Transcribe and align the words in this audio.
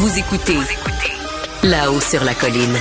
Vous 0.00 0.16
écoutez 0.16 0.58
là-haut 1.64 2.00
sur 2.00 2.22
la 2.22 2.32
colline. 2.32 2.76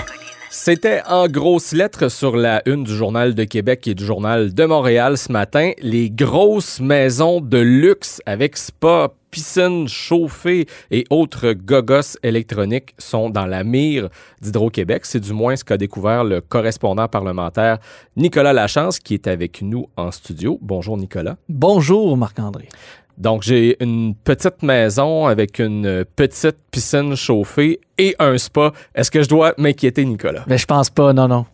C'était 0.52 1.02
en 1.08 1.28
grosses 1.28 1.72
lettres 1.72 2.10
sur 2.10 2.38
la 2.38 2.62
une 2.70 2.84
du 2.84 2.96
Journal 2.96 3.34
de 3.34 3.44
Québec 3.44 3.88
et 3.88 3.96
du 3.96 4.06
Journal 4.06 4.54
de 4.54 4.66
Montréal 4.66 5.18
ce 5.18 5.32
matin. 5.32 5.72
Les 5.82 6.12
grosses 6.12 6.80
maisons 6.80 7.42
de 7.42 7.58
luxe 7.58 8.22
avec 8.28 8.56
spa, 8.56 9.10
piscine 9.32 9.88
chauffée 9.88 10.68
et 10.92 11.06
autres 11.10 11.54
gogos 11.54 12.20
électroniques 12.22 12.94
sont 13.00 13.32
dans 13.32 13.48
la 13.48 13.64
mire 13.64 14.10
d'Hydro-Québec. 14.44 15.04
C'est 15.08 15.20
du 15.20 15.34
moins 15.34 15.56
ce 15.56 15.64
qu'a 15.64 15.78
découvert 15.78 16.24
le 16.24 16.42
correspondant 16.42 17.08
parlementaire 17.08 17.80
Nicolas 18.16 18.54
Lachance 18.54 19.00
qui 19.00 19.16
est 19.16 19.26
avec 19.26 19.64
nous 19.64 19.88
en 19.98 20.12
studio. 20.12 20.60
Bonjour 20.62 20.96
Nicolas. 20.98 21.38
Bonjour 21.50 22.16
Marc-André. 22.16 22.70
Donc, 23.18 23.42
j'ai 23.42 23.82
une 23.84 24.14
petite 24.14 24.62
maison 24.62 25.26
avec 25.26 25.58
une 25.60 26.06
petite 26.16 26.58
piscine 26.70 27.16
chauffée 27.16 27.80
et 27.98 28.16
un 28.20 28.38
spa. 28.38 28.74
Est-ce 28.94 29.10
que 29.10 29.24
je 29.24 29.28
dois 29.28 29.54
m'inquiéter, 29.58 30.06
Nicolas? 30.06 30.44
Ben, 30.46 30.58
je 30.58 30.66
pense 30.66 30.92
pas, 30.92 31.14
non, 31.14 31.28
non. 31.28 31.46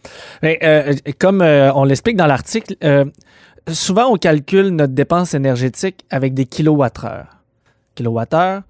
Mais, 0.42 0.60
euh, 0.62 0.94
comme 1.20 1.42
euh, 1.42 1.72
on 1.74 1.86
l'explique 1.86 2.18
dans 2.18 2.28
l'article, 2.28 2.76
euh, 2.84 3.06
souvent 3.70 4.12
on 4.12 4.18
calcule 4.18 4.70
notre 4.70 4.94
dépense 4.94 5.34
énergétique 5.34 6.04
avec 6.10 6.34
des 6.34 6.46
kilowattheures. 6.46 7.28
Kilowattheures. 7.96 8.64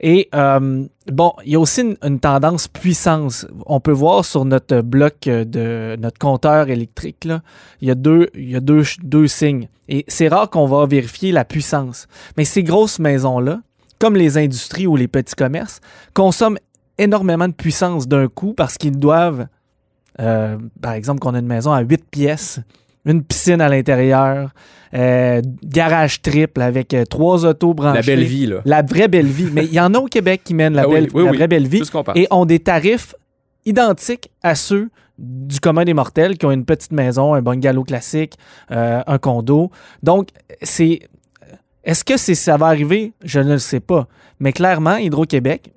Et 0.00 0.28
euh, 0.34 0.84
bon, 1.08 1.32
il 1.44 1.52
y 1.52 1.56
a 1.56 1.60
aussi 1.60 1.96
une, 2.02 2.20
tendance 2.20 2.68
puissance. 2.68 3.46
On 3.66 3.80
peut 3.80 3.92
voir 3.92 4.24
sur 4.24 4.44
notre 4.44 4.80
bloc 4.80 5.14
de 5.24 5.96
notre 5.98 6.18
compteur 6.18 6.68
électrique, 6.68 7.24
là, 7.24 7.42
il 7.80 7.88
y 7.88 7.90
a 7.90 7.94
deux, 7.94 8.28
il 8.34 8.50
y 8.50 8.56
a 8.56 8.60
deux, 8.60 8.82
deux 9.02 9.26
signes. 9.26 9.68
Et 9.88 10.04
c'est 10.06 10.28
rare 10.28 10.50
qu'on 10.50 10.66
va 10.66 10.86
vérifier 10.86 11.32
la 11.32 11.44
puissance. 11.44 12.06
Mais 12.36 12.44
ces 12.44 12.62
grosses 12.62 12.98
maisons-là, 12.98 13.60
comme 13.98 14.14
les 14.14 14.38
industries 14.38 14.86
ou 14.86 14.96
les 14.96 15.08
petits 15.08 15.34
commerces, 15.34 15.80
consomment 16.14 16.58
énormément 16.98 17.48
de 17.48 17.54
puissance 17.54 18.06
d'un 18.06 18.28
coup 18.28 18.54
parce 18.54 18.76
qu'ils 18.76 18.98
doivent, 18.98 19.46
euh, 20.20 20.58
par 20.80 20.92
exemple, 20.92 21.20
qu'on 21.20 21.34
a 21.34 21.38
une 21.38 21.46
maison 21.46 21.72
à 21.72 21.80
8 21.80 22.04
pièces, 22.10 22.60
une 23.08 23.24
piscine 23.24 23.60
à 23.60 23.68
l'intérieur, 23.68 24.50
euh, 24.94 25.42
garage 25.64 26.22
triple 26.22 26.62
avec 26.62 26.94
euh, 26.94 27.04
trois 27.04 27.44
autos 27.44 27.74
branchées. 27.74 27.96
La 27.96 28.02
belle 28.16 28.24
vie, 28.24 28.46
là. 28.46 28.60
La 28.64 28.82
vraie 28.82 29.08
belle 29.08 29.26
vie. 29.26 29.48
Mais 29.52 29.64
il 29.64 29.72
y 29.72 29.80
en 29.80 29.92
a 29.94 29.98
au 29.98 30.06
Québec 30.06 30.42
qui 30.44 30.54
mènent 30.54 30.74
la, 30.74 30.82
Ah 30.82 30.88
belle, 30.88 31.08
oui, 31.12 31.24
la 31.24 31.30
oui. 31.30 31.36
vraie 31.36 31.48
belle 31.48 31.66
vie 31.66 31.82
et 32.14 32.26
ont 32.30 32.44
des 32.44 32.60
tarifs 32.60 33.14
identiques 33.64 34.30
à 34.42 34.54
ceux 34.54 34.90
du 35.18 35.58
commun 35.58 35.84
des 35.84 35.94
mortels 35.94 36.38
qui 36.38 36.46
ont 36.46 36.52
une 36.52 36.64
petite 36.64 36.92
maison, 36.92 37.34
un 37.34 37.42
bungalow 37.42 37.82
classique, 37.82 38.34
euh, 38.70 39.02
un 39.06 39.18
condo. 39.18 39.70
Donc, 40.02 40.28
c'est. 40.62 41.00
Est-ce 41.84 42.04
que 42.04 42.16
c'est, 42.16 42.34
ça 42.34 42.56
va 42.56 42.66
arriver? 42.66 43.12
Je 43.24 43.40
ne 43.40 43.52
le 43.52 43.58
sais 43.58 43.80
pas. 43.80 44.06
Mais 44.40 44.52
clairement, 44.52 44.96
Hydro-Québec, 44.96 45.72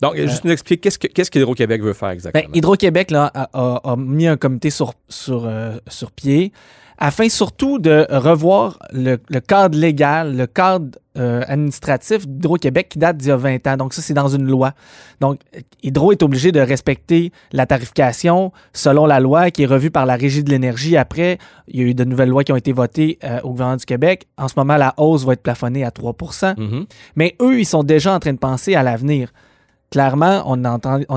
Donc, 0.00 0.16
juste 0.16 0.44
nous 0.44 0.52
expliquer 0.52 0.80
qu'est-ce 0.80 0.98
que- 0.98 1.08
qu'est-ce 1.08 1.30
qu'Hydro-Québec 1.30 1.82
veut 1.82 1.92
faire 1.92 2.10
exactement? 2.10 2.44
ben, 2.48 2.56
Hydro-Québec 2.56 3.10
là, 3.10 3.30
a, 3.34 3.48
a- 3.52 3.80
a 3.92 3.96
mis 3.96 4.26
un 4.28 4.36
comité 4.36 4.70
sur, 4.70 4.94
sur, 5.08 5.44
euh, 5.46 5.76
sur 5.88 6.12
pied 6.12 6.52
afin 7.00 7.28
surtout 7.28 7.78
de 7.78 8.06
revoir 8.10 8.80
le, 8.92 9.18
le 9.28 9.40
cadre 9.40 9.78
légal, 9.78 10.36
le 10.36 10.46
cadre 10.48 10.98
euh, 11.16 11.42
administratif 11.46 12.26
d'Hydro-Québec 12.26 12.88
qui 12.88 12.98
date 12.98 13.16
d'il 13.18 13.28
y 13.28 13.30
a 13.30 13.36
20 13.36 13.64
ans. 13.68 13.76
Donc 13.76 13.94
ça, 13.94 14.02
c'est 14.02 14.14
dans 14.14 14.26
une 14.28 14.46
loi. 14.46 14.72
Donc, 15.20 15.40
Hydro 15.84 16.10
est 16.12 16.22
obligé 16.24 16.50
de 16.50 16.58
respecter 16.60 17.30
la 17.52 17.66
tarification 17.66 18.52
selon 18.72 19.06
la 19.06 19.20
loi 19.20 19.50
qui 19.52 19.62
est 19.62 19.66
revue 19.66 19.90
par 19.92 20.06
la 20.06 20.16
Régie 20.16 20.42
de 20.42 20.50
l'énergie. 20.50 20.96
Après, 20.96 21.38
il 21.68 21.80
y 21.80 21.82
a 21.84 21.86
eu 21.86 21.94
de 21.94 22.02
nouvelles 22.04 22.28
lois 22.30 22.42
qui 22.44 22.52
ont 22.52 22.56
été 22.56 22.72
votées 22.72 23.18
euh, 23.24 23.40
au 23.42 23.50
gouvernement 23.50 23.76
du 23.76 23.84
Québec. 23.86 24.26
En 24.36 24.48
ce 24.48 24.54
moment, 24.56 24.76
la 24.76 24.94
hausse 24.96 25.24
va 25.24 25.34
être 25.34 25.42
plafonnée 25.42 25.84
à 25.84 25.90
3 25.92 26.14
Mhm. 26.56 26.86
mais 27.16 27.36
eux, 27.40 27.60
ils 27.60 27.64
sont 27.66 27.82
déjà 27.84 28.12
en 28.14 28.18
train 28.18 28.32
de 28.32 28.38
penser 28.38 28.74
à 28.74 28.82
l'avenir. 28.82 29.32
Clairement, 29.90 30.42
on, 30.44 30.62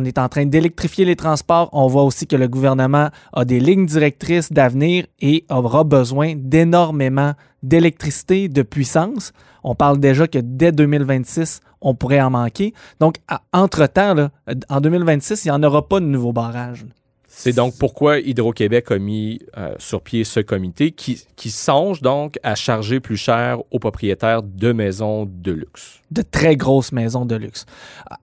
est 0.05 0.17
en 0.17 0.29
train 0.29 0.45
d'électrifier 0.45 1.03
les 1.03 1.17
transports. 1.17 1.69
On 1.73 1.87
voit 1.87 2.03
aussi 2.03 2.25
que 2.25 2.37
le 2.37 2.47
gouvernement 2.47 3.09
a 3.33 3.43
des 3.43 3.59
lignes 3.59 3.85
directrices 3.85 4.51
d'avenir 4.51 5.05
et 5.19 5.45
aura 5.49 5.83
besoin 5.83 6.35
d'énormément 6.37 7.33
d'électricité, 7.63 8.47
de 8.47 8.61
puissance. 8.61 9.33
On 9.63 9.75
parle 9.75 9.99
déjà 9.99 10.25
que 10.27 10.39
dès 10.39 10.71
2026, 10.71 11.59
on 11.81 11.95
pourrait 11.95 12.21
en 12.21 12.29
manquer. 12.29 12.73
Donc, 12.99 13.17
entre-temps, 13.51 14.29
en 14.69 14.81
2026, 14.81 15.45
il 15.45 15.47
n'y 15.49 15.51
en 15.51 15.63
aura 15.63 15.87
pas 15.87 15.99
de 15.99 16.05
nouveaux 16.05 16.33
barrages. 16.33 16.85
C'est 17.43 17.53
donc 17.53 17.73
pourquoi 17.79 18.19
Hydro-Québec 18.19 18.91
a 18.91 18.99
mis 18.99 19.39
euh, 19.57 19.73
sur 19.79 20.01
pied 20.01 20.23
ce 20.23 20.39
comité 20.39 20.91
qui, 20.91 21.49
songe 21.49 22.01
donc 22.01 22.37
à 22.43 22.53
charger 22.53 22.99
plus 22.99 23.17
cher 23.17 23.57
aux 23.71 23.79
propriétaires 23.79 24.43
de 24.43 24.71
maisons 24.71 25.25
de 25.25 25.51
luxe. 25.51 26.01
de 26.11 26.21
très 26.21 26.55
grosses 26.55 26.91
maisons 26.91 27.25
de 27.25 27.35
luxe. 27.35 27.65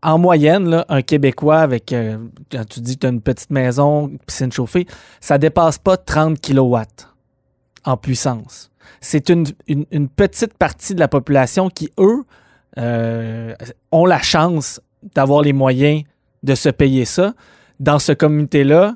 En 0.02 0.18
moyenne, 0.18 0.84
un 0.88 1.02
Québécois 1.02 1.58
avec, 1.58 1.92
euh, 1.92 2.18
quand 2.52 2.64
tu 2.68 2.80
dis 2.80 2.94
que 2.94 3.00
tu 3.00 3.06
as 3.06 3.10
une 3.10 3.20
petite 3.20 3.50
maison, 3.50 4.12
piscine 4.26 4.52
chauffée, 4.52 4.86
ça 5.20 5.36
dépasse 5.36 5.78
pas 5.78 5.96
30 5.96 6.40
kilowatts 6.40 7.08
en 7.84 7.96
puissance. 7.96 8.70
C'est 9.00 9.30
une 9.30 9.44
petite 10.08 10.54
partie 10.54 10.94
de 10.94 11.00
la 11.00 11.08
population 11.08 11.70
qui, 11.70 11.90
eux, 11.98 12.24
euh, 12.78 13.54
ont 13.90 14.06
la 14.06 14.22
chance 14.22 14.80
d'avoir 15.14 15.42
les 15.42 15.52
moyens 15.52 16.04
de 16.44 16.54
se 16.54 16.68
payer 16.68 17.04
ça. 17.04 17.34
Dans 17.80 17.98
ce 17.98 18.12
comité-là, 18.12 18.94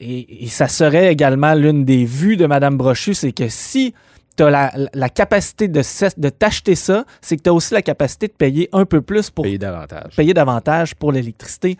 et, 0.00 0.44
et 0.44 0.48
ça 0.48 0.66
serait 0.66 1.12
également 1.12 1.54
l'une 1.54 1.84
des 1.84 2.04
vues 2.04 2.36
de 2.36 2.46
Mme 2.46 2.76
Brochu, 2.76 3.14
c'est 3.14 3.32
que 3.32 3.48
si 3.48 3.94
tu 4.36 4.42
as 4.42 4.50
la, 4.50 4.72
la 4.94 5.08
capacité 5.08 5.68
de, 5.68 5.82
de 6.16 6.28
t'acheter 6.30 6.74
ça, 6.74 7.04
c'est 7.20 7.36
que 7.36 7.42
tu 7.42 7.50
as 7.50 7.52
aussi 7.52 7.74
la 7.74 7.82
capacité 7.82 8.28
de 8.28 8.32
payer 8.32 8.68
un 8.72 8.86
peu 8.86 9.02
plus 9.02 9.28
pour 9.30 9.44
Payer 9.44 9.58
davantage. 9.58 10.16
payer 10.16 10.32
davantage 10.34 10.94
pour 10.94 11.12
l'électricité 11.12 11.76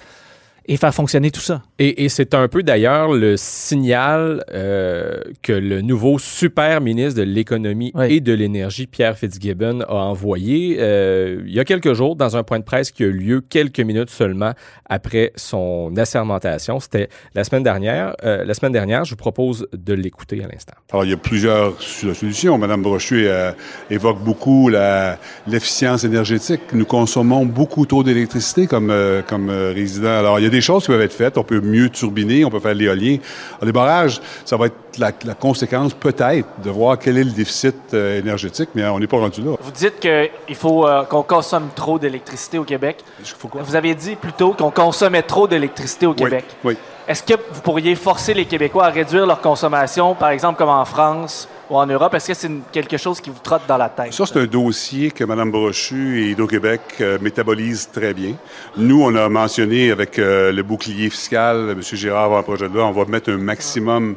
et 0.67 0.77
faire 0.77 0.95
fonctionner 0.95 1.31
tout 1.31 1.41
ça. 1.41 1.63
Et, 1.79 2.05
et 2.05 2.09
c'est 2.09 2.35
un 2.35 2.47
peu 2.49 2.63
d'ailleurs 2.63 3.13
le 3.13 3.37
signal 3.37 4.45
euh, 4.53 5.21
que 5.43 5.53
le 5.53 5.81
nouveau 5.81 6.19
super 6.19 6.81
ministre 6.81 7.19
de 7.19 7.25
l'économie 7.25 7.93
Oui. 7.95 8.07
et 8.11 8.21
de 8.21 8.33
l'énergie, 8.33 8.87
Pierre 8.87 9.17
Fitzgibbon, 9.17 9.81
a 9.83 9.95
envoyé 9.95 10.77
euh, 10.81 11.43
il 11.47 11.53
y 11.55 11.61
a 11.61 11.65
quelques 11.65 11.93
jours 11.95 12.17
dans 12.17 12.37
un 12.37 12.43
point 12.43 12.59
de 12.59 12.65
presse 12.65 12.91
qui 12.91 13.03
a 13.05 13.07
eu 13.07 13.13
lieu 13.13 13.41
quelques 13.41 13.81
minutes 13.81 14.11
seulement 14.11 14.53
après 14.89 15.33
son 15.37 15.93
assermentation. 15.97 16.81
C'était 16.81 17.09
la 17.35 17.45
semaine 17.45 17.63
dernière. 17.63 18.15
Euh, 18.25 18.45
la 18.45 18.55
semaine 18.55 18.73
dernière, 18.73 19.05
je 19.05 19.11
vous 19.11 19.17
propose 19.17 19.67
de 19.73 19.95
l'écouter 19.95 20.43
à 20.45 20.49
l'instant. 20.49 20.75
Alors, 20.93 21.05
il 21.05 21.11
y 21.11 21.15
a 21.15 21.17
plusieurs 21.17 21.81
solutions. 21.81 22.59
Madame 22.59 22.83
Brochu 22.83 23.27
euh, 23.27 23.53
évoque 23.91 24.23
beaucoup 24.23 24.69
la- 24.69 25.19
l'efficience 25.47 26.05
énergétique. 26.05 26.61
Nous 26.73 26.85
consommons 26.85 27.47
beaucoup 27.47 27.87
trop 27.87 28.03
d'électricité 28.03 28.67
comme, 28.67 28.91
euh, 28.91 29.23
comme 29.23 29.49
euh, 29.51 29.73
résidents. 29.73 30.19
Alors, 30.19 30.39
il 30.39 30.43
y 30.43 30.47
a 30.47 30.50
des 30.51 30.61
choses 30.61 30.83
qui 30.85 30.89
peuvent 30.89 31.01
être 31.01 31.13
faites. 31.13 31.39
On 31.39 31.43
peut 31.45 31.61
mieux 31.61 31.89
turbiner, 31.89 32.45
on 32.45 32.51
peut 32.51 32.61
faire 32.61 32.75
l'éolien. 32.75 33.17
Les 33.63 33.73
barrages, 33.73 34.21
ça 34.45 34.57
va 34.57 34.67
être 34.67 34.75
la, 34.99 35.13
la 35.25 35.35
conséquence 35.35 35.95
peut-être 35.95 36.47
de 36.65 36.71
voir 36.71 36.99
quel 36.99 37.17
est 37.19 37.25
le 37.25 37.31
déficit 37.31 37.77
euh, 37.95 38.19
énergétique, 38.19 38.71
mais 38.75 38.85
on 38.87 38.99
n'est 38.99 39.07
pas 39.07 39.19
rendu 39.19 39.41
là. 39.43 39.53
Vous 39.61 39.71
dites 39.71 40.01
qu'il 40.01 40.57
faut 40.57 40.87
euh, 40.87 41.05
qu'on 41.05 41.23
consomme 41.23 41.69
trop 41.75 41.99
d'électricité 41.99 42.59
au 42.59 42.65
Québec. 42.65 42.99
Faut 43.39 43.49
quoi? 43.49 43.63
Vous 43.63 43.77
avez 43.77 43.95
dit 43.95 44.17
plutôt 44.17 44.53
qu'on 44.53 44.71
consommait 44.71 45.23
trop 45.23 45.47
d'électricité 45.47 46.07
au 46.07 46.11
Oui, 46.11 46.17
Québec. 46.17 46.45
oui. 46.65 46.77
Est-ce 47.09 47.23
que 47.23 47.35
vous 47.53 47.61
pourriez 47.63 47.95
forcer 47.97 48.35
les 48.35 48.45
Québécois 48.45 48.85
à 48.87 48.91
réduire 48.91 49.27
leur 49.27 49.41
consommation, 49.41 50.15
par 50.15 50.31
exemple 50.31 50.59
comme 50.59 50.69
en 50.69 50.85
France 50.85 51.49
ou 51.71 51.77
en 51.77 51.87
Europe? 51.87 52.13
Est-ce 52.15 52.29
que 52.29 52.35
c'est 52.35 52.51
quelque 52.73 52.97
chose 52.97 53.21
qui 53.21 53.31
vous 53.31 53.39
trotte 53.43 53.63
dans 53.67 53.77
la 53.77 53.89
tête? 53.89 54.13
Ça, 54.13 54.27
c'est 54.27 54.39
un 54.39 54.47
dossier 54.47 55.11
que 55.13 55.25
Mme 55.25 55.51
Brochu 55.51 56.21
et 56.21 56.31
Hydro-Québec 56.33 56.81
euh, 57.01 57.19
métabolisent 57.21 57.89
très 57.91 58.13
bien. 58.13 58.35
Nous, 58.77 59.03
on 59.03 59.15
a 59.15 59.29
mentionné 59.29 59.91
avec 59.91 60.19
euh, 60.19 60.53
le 60.53 60.63
bouclier 60.63 61.09
fiscal, 61.09 61.71
M. 61.71 61.83
Girard, 61.83 62.37
le 62.37 62.43
projet 62.43 62.69
de 62.69 62.75
loi, 62.75 62.87
on 62.87 62.93
va 62.93 63.05
mettre 63.05 63.31
un 63.31 63.39
maximum 63.39 64.17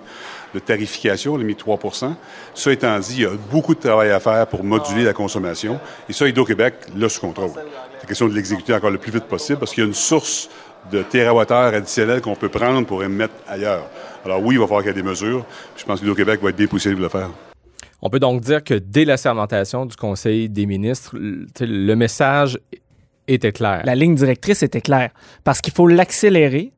de 0.53 0.59
tarification, 0.59 1.33
on 1.33 1.39
a 1.39 1.43
mis 1.43 1.53
3% 1.53 2.13
Ça 2.53 2.71
étant 2.71 2.99
dit, 2.99 3.15
il 3.17 3.21
y 3.23 3.25
a 3.25 3.31
beaucoup 3.51 3.73
de 3.73 3.79
travail 3.79 4.11
à 4.11 4.19
faire 4.19 4.45
pour 4.47 4.63
moduler 4.63 5.03
la 5.03 5.13
consommation. 5.13 5.79
Et 6.07 6.13
ça, 6.13 6.27
Hydro-Québec 6.27 6.75
l'a 6.95 7.09
sous 7.09 7.21
contrôle. 7.21 7.51
C'est 7.99 8.07
question 8.07 8.27
de 8.27 8.35
l'exécuter 8.35 8.73
encore 8.73 8.91
le 8.91 8.97
plus 8.97 9.11
vite 9.11 9.25
possible 9.25 9.59
parce 9.59 9.73
qu'il 9.73 9.83
y 9.83 9.85
a 9.85 9.87
une 9.87 9.95
source 9.95 10.49
de 10.91 11.01
térawattheures 11.01 11.73
additionnels 11.73 12.21
qu'on 12.21 12.35
peut 12.35 12.49
prendre 12.49 12.85
pour 12.85 13.03
émettre 13.03 13.33
ailleurs. 13.47 13.89
Alors 14.25 14.41
oui, 14.41 14.55
il 14.55 14.59
va 14.59 14.65
falloir 14.65 14.83
qu'il 14.83 14.89
y 14.95 14.97
ait 14.97 15.01
des 15.01 15.07
mesures. 15.07 15.45
Je 15.75 15.83
pense 15.83 15.99
que 15.99 16.05
Hydro-Québec 16.05 16.41
va 16.41 16.49
être 16.49 16.55
bien 16.55 16.67
pour 16.67 16.79
le 16.83 17.09
faire. 17.09 17.29
On 18.01 18.09
peut 18.09 18.19
donc 18.19 18.41
dire 18.41 18.63
que 18.63 18.73
dès 18.73 19.05
la 19.05 19.17
sermentation 19.17 19.85
du 19.85 19.95
Conseil 19.95 20.49
des 20.49 20.65
ministres, 20.65 21.15
le, 21.17 21.95
message 21.95 22.59
était 23.27 23.51
clair. 23.51 23.81
La 23.85 23.95
ligne 23.95 24.15
directrice 24.15 24.63
était 24.63 24.81
claire. 24.81 25.11
Parce 25.43 25.61
qu'il 25.61 25.73
faut 25.73 25.87
l'accélérer. 25.87 26.73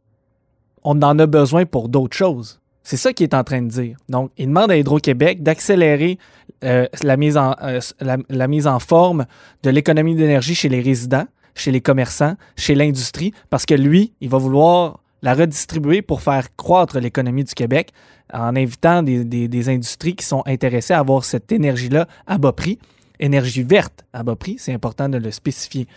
On 0.84 1.02
en 1.02 1.18
a 1.18 1.26
besoin 1.26 1.66
pour 1.66 1.90
d'autres 1.90 2.16
choses. 2.16 2.60
C'est 2.84 2.98
ça 2.98 3.12
qu'il 3.12 3.24
est 3.24 3.34
en 3.34 3.44
train 3.44 3.64
de 3.64 3.68
dire. 3.68 3.98
Donc, 4.08 4.32
il 4.38 4.48
demande 4.48 4.70
à 4.70 4.78
Hydro-Québec 4.78 5.42
d'accélérer 5.42 6.20
euh, 6.64 6.86
la, 7.02 7.18
mise 7.18 7.38
en, 7.38 7.56
euh, 7.64 7.80
la, 8.00 8.18
la 8.30 8.48
mise 8.48 8.68
en 8.68 8.78
forme 8.78 9.26
de 9.64 9.72
l'économie 9.72 10.14
d'énergie 10.14 10.54
chez 10.54 10.70
les 10.70 10.82
résidents, 10.82 11.26
chez 11.56 11.72
les 11.72 11.82
commerçants, 11.82 12.36
chez 12.56 12.76
l'industrie, 12.76 13.34
parce 13.50 13.66
que 13.66 13.74
lui, 13.74 14.14
il 14.22 14.30
va 14.30 14.38
vouloir 14.38 15.00
la 15.22 15.34
redistribuer 15.34 16.02
pour 16.02 16.22
faire 16.22 16.56
croître 16.56 17.00
l'économie 17.00 17.44
du 17.44 17.54
Québec 17.54 17.92
en 18.34 18.56
invitant 18.56 19.04
des, 19.04 19.70
industries 19.70 20.16
qui 20.16 20.26
sont 20.26 20.44
intéressées 20.46 20.94
à 20.94 21.00
avoir 21.00 21.24
cette 21.24 21.52
énergie-là 21.52 22.08
à 22.28 22.38
bas 22.38 22.52
prix. 22.52 22.80
Énergie 23.20 23.64
verte 23.64 24.04
à 24.14 24.24
bas 24.24 24.36
prix, 24.36 24.58
c'est 24.60 24.74
important 24.74 25.08
de 25.10 25.18
le 25.18 25.32
spécifier. 25.32 25.88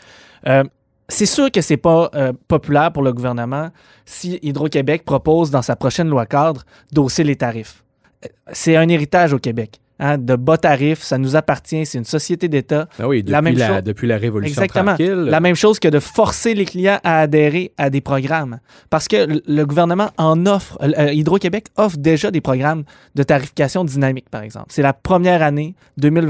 Euh, 0.46 0.62
c'est 1.08 1.26
sûr 1.26 1.50
que 1.50 1.60
c'est 1.60 1.78
pas 1.78 2.10
euh, 2.14 2.32
populaire 2.48 2.92
pour 2.92 3.02
le 3.02 3.12
gouvernement 3.12 3.70
si 4.04 4.38
Hydro-Québec 4.42 5.04
propose 5.04 5.50
dans 5.50 5.62
sa 5.62 5.74
prochaine 5.74 6.08
loi 6.08 6.26
cadre 6.26 6.64
d'hausser 6.92 7.24
les 7.24 7.36
tarifs. 7.36 7.82
Euh, 8.24 8.28
C'est 8.52 8.76
un 8.76 8.88
héritage 8.88 9.32
au 9.32 9.38
Québec. 9.38 9.80
Hein, 9.98 10.18
de 10.18 10.36
bas 10.36 10.56
tarifs, 10.58 11.02
ça 11.02 11.18
nous 11.18 11.36
appartient, 11.36 11.84
c'est 11.86 11.98
une 11.98 12.04
société 12.04 12.48
d'État. 12.48 12.88
Ah 12.98 13.08
oui, 13.08 13.22
depuis 13.22 13.32
La 13.32 13.38
la, 13.38 13.42
même 13.42 13.58
chose- 13.58 13.82
depuis 13.84 14.06
la 14.06 14.16
Révolution 14.18 14.62
Exactement. 14.62 14.94
tranquille. 14.96 15.14
La 15.28 15.40
même 15.40 15.54
chose 15.54 15.78
que 15.78 15.88
de 15.88 15.98
forcer 16.00 16.54
les 16.54 16.64
clients 16.64 16.98
à 17.04 17.20
adhérer 17.20 17.72
à 17.78 17.90
des 17.90 18.00
programmes. 18.00 18.58
Parce 18.90 19.08
que 19.08 19.26
le- 19.46 19.64
gouvernement 19.66 20.10
en 20.16 20.46
offre, 20.46 20.78
euh, 20.82 20.90
euh, 20.98 21.12
Hydro-Québec 21.12 21.66
offre 21.76 21.96
déjà 21.98 22.30
des 22.30 22.40
programmes 22.40 22.84
de 23.14 23.22
tarification 23.22 23.84
dynamique, 23.84 24.30
par 24.30 24.42
exemple. 24.42 24.66
C'est 24.70 24.82
la 24.82 24.92
première 24.92 25.42
année, 25.42 25.74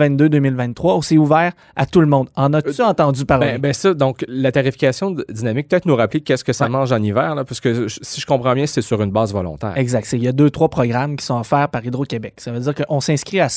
2022-2023, 0.02 0.96
où 0.96 1.02
c'est 1.02 1.18
ouvert 1.18 1.52
à 1.76 1.86
tout 1.86 2.00
le 2.00 2.06
monde. 2.06 2.28
En 2.36 2.52
as-tu 2.54 2.82
entendu 2.82 3.24
parler? 3.24 3.52
Ben, 3.52 3.60
ben 3.60 3.72
ça, 3.72 3.94
donc 3.94 4.24
la 4.28 4.52
tarification 4.52 5.14
dynamique, 5.28 5.68
peut-être 5.68 5.86
nous 5.86 5.96
rappeler 5.96 6.20
qu'est-ce 6.20 6.44
que 6.44 6.52
ça 6.52 6.64
Ouais. 6.64 6.70
mange 6.70 6.92
en 6.92 7.02
hiver, 7.02 7.34
là, 7.34 7.44
parce 7.44 7.60
que 7.60 7.86
si 7.88 8.20
je 8.20 8.26
comprends 8.26 8.54
bien, 8.54 8.66
c'est 8.66 8.82
sur 8.82 9.00
une 9.02 9.10
base 9.10 9.32
volontaire. 9.32 9.72
Exact. 9.76 10.08
Il 10.12 10.22
y 10.22 10.28
a 10.28 10.32
deux, 10.32 10.50
trois 10.50 10.68
programmes 10.68 11.16
qui 11.16 11.24
sont 11.24 11.38
offerts 11.38 11.68
par 11.68 11.84
Hydro-Québec. 11.84 12.34
Ça 12.38 12.52
veut 12.52 12.60
dire 12.60 12.74
qu'on 12.74 13.00
s'inscrit 13.00 13.40
à 13.40 13.48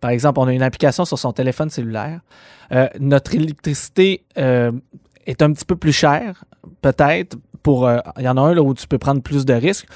Par 0.00 0.10
exemple, 0.10 0.40
on 0.40 0.46
a 0.46 0.52
une 0.52 0.62
application 0.62 1.04
sur 1.04 1.18
son 1.18 1.32
téléphone 1.32 1.70
cellulaire. 1.70 2.20
Euh, 2.72 2.88
notre 2.98 3.34
électricité 3.34 4.24
euh, 4.38 4.72
est 5.26 5.42
un 5.42 5.52
petit 5.52 5.64
peu 5.64 5.76
plus 5.76 5.92
chère, 5.92 6.44
peut-être. 6.82 7.36
Pour, 7.62 7.86
euh, 7.86 7.98
il 8.18 8.24
y 8.24 8.28
en 8.28 8.36
a 8.36 8.40
un 8.40 8.54
là, 8.54 8.62
où 8.62 8.74
tu 8.74 8.86
peux 8.86 8.98
prendre 8.98 9.22
plus 9.22 9.44
de 9.46 9.54
risques. 9.54 9.86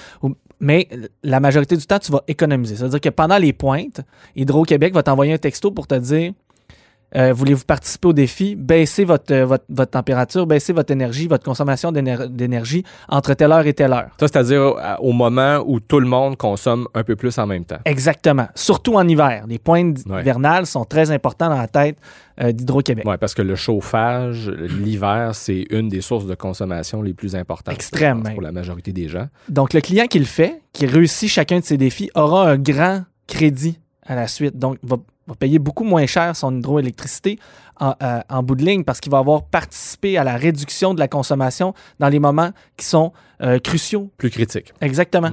Mais 0.60 0.88
la 1.22 1.38
majorité 1.38 1.76
du 1.76 1.86
temps, 1.86 1.98
tu 1.98 2.10
vas 2.10 2.22
économiser. 2.26 2.76
Ça 2.76 2.84
veut 2.84 2.90
dire 2.90 3.00
que 3.00 3.10
pendant 3.10 3.38
les 3.38 3.52
pointes, 3.52 4.00
Hydro-Québec 4.34 4.94
va 4.94 5.02
t'envoyer 5.02 5.34
un 5.34 5.38
texto 5.38 5.70
pour 5.70 5.86
te 5.86 5.94
dire 5.94 6.32
euh, 7.16 7.32
voulez-vous 7.32 7.64
participer 7.64 8.08
au 8.08 8.12
défi, 8.12 8.54
baissez 8.56 9.04
votre, 9.04 9.32
euh, 9.32 9.46
votre, 9.46 9.64
votre 9.68 9.90
température, 9.90 10.46
baissez 10.46 10.72
votre 10.72 10.90
énergie, 10.92 11.26
votre 11.26 11.44
consommation 11.44 11.90
d'éner- 11.92 12.28
d'énergie 12.28 12.84
entre 13.08 13.34
telle 13.34 13.52
heure 13.52 13.66
et 13.66 13.72
telle 13.74 13.92
heure. 13.92 14.08
Ça, 14.20 14.28
c'est-à-dire 14.28 14.60
au- 14.62 14.78
au 15.08 15.12
moment 15.12 15.62
où 15.66 15.80
tout 15.80 16.00
le 16.00 16.06
monde 16.06 16.36
consomme 16.36 16.86
un 16.94 17.02
peu 17.04 17.16
plus 17.16 17.38
en 17.38 17.46
même 17.46 17.64
temps. 17.64 17.78
Exactement. 17.84 18.48
Surtout 18.54 18.94
en 18.96 19.06
hiver. 19.08 19.44
Les 19.48 19.58
pointes 19.58 19.98
Ouais. 20.06 20.20
hivernales 20.20 20.66
sont 20.66 20.84
très 20.84 21.10
importants 21.10 21.48
dans 21.48 21.56
la 21.58 21.68
tête 21.68 21.96
euh, 22.40 22.52
d'Hydro-Québec. 22.52 23.04
Oui, 23.08 23.16
parce 23.18 23.34
que 23.34 23.42
le 23.42 23.56
chauffage, 23.56 24.48
l'hiver, 24.48 25.30
c'est 25.34 25.66
une 25.70 25.88
des 25.88 26.00
sources 26.00 26.26
de 26.26 26.34
consommation 26.36 27.02
les 27.02 27.12
plus 27.14 27.34
importantes. 27.34 27.74
Extrême, 27.74 28.22
pense. 28.22 28.32
Pour 28.34 28.42
la 28.42 28.52
majorité 28.52 28.92
des 28.92 29.08
gens. 29.08 29.26
Donc, 29.48 29.72
le 29.72 29.80
client 29.80 30.06
qui 30.06 30.18
le 30.20 30.24
fait, 30.24 30.62
qui 30.72 30.86
réussit 30.86 31.28
chacun 31.28 31.58
de 31.58 31.64
ses 31.64 31.76
défis, 31.78 32.10
aura 32.14 32.48
un 32.48 32.56
grand 32.58 33.02
crédit 33.26 33.80
à 34.06 34.14
la 34.14 34.26
suite. 34.28 34.56
Donc, 34.56 34.78
va, 34.82 34.96
va 35.28 35.34
payer 35.34 35.58
beaucoup 35.58 35.84
moins 35.84 36.06
cher 36.06 36.34
son 36.34 36.56
hydroélectricité 36.56 37.38
en, 37.80 37.94
euh, 38.02 38.20
en 38.28 38.42
bout 38.42 38.54
de 38.54 38.64
ligne 38.64 38.84
parce 38.84 39.00
qu'il 39.00 39.12
va 39.12 39.18
avoir 39.18 39.44
participé 39.44 40.18
à 40.18 40.24
la 40.24 40.36
réduction 40.36 40.94
de 40.94 40.98
la 40.98 41.08
consommation 41.08 41.74
dans 41.98 42.08
les 42.08 42.18
moments 42.18 42.50
qui 42.76 42.86
sont 42.86 43.12
euh, 43.42 43.58
cruciaux. 43.58 44.10
Plus 44.16 44.30
critique. 44.30 44.72
Exactement. 44.80 45.30